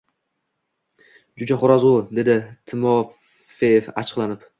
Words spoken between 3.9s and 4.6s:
achchiqlanib.